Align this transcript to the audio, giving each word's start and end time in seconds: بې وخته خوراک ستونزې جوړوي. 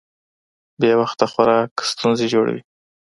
بې 0.79 0.91
وخته 1.01 1.25
خوراک 1.31 1.71
ستونزې 1.91 2.25
جوړوي. 2.33 2.61